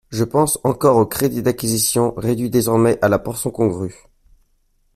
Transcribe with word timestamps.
Je 0.09 0.23
pense 0.23 0.57
encore 0.63 0.97
aux 0.97 1.05
crédits 1.05 1.43
d’acquisition, 1.43 2.15
réduits 2.17 2.49
désormais 2.49 2.97
à 3.03 3.07
la 3.07 3.19
portion 3.19 3.51
congrue. 3.51 3.93